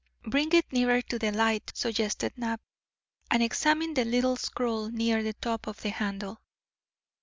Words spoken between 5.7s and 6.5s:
the handle."